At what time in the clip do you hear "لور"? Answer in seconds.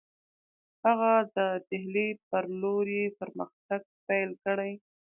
2.61-2.85